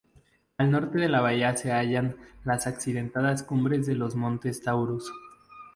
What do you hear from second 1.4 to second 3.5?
se hallan las accidentadas